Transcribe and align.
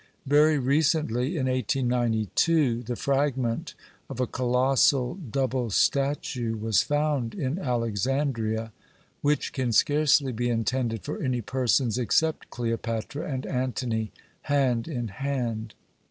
Very 0.25 0.57
recently 0.57 1.37
(in 1.37 1.45
1892) 1.45 2.81
the 2.81 2.95
fragment 2.95 3.75
of 4.09 4.19
a 4.19 4.25
colossal 4.25 5.13
double 5.13 5.69
statue 5.69 6.57
was 6.57 6.81
found 6.81 7.35
in 7.35 7.59
Alexandria, 7.59 8.71
which 9.21 9.53
can 9.53 9.71
scarcely 9.71 10.31
be 10.31 10.49
intended 10.49 11.03
for 11.03 11.21
any 11.21 11.41
persons 11.41 11.99
except 11.99 12.49
Cleopatra 12.49 13.31
and 13.31 13.45
Antony 13.45 14.11
hand 14.45 14.87
in 14.87 15.09
hand. 15.09 15.75